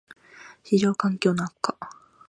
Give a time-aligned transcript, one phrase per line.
[0.63, 1.77] ① 市場環境の悪化